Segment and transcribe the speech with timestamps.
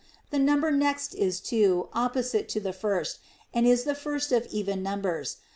[0.31, 3.19] The number next is two, opposite to the first,
[3.53, 5.37] and is the first of even numbers.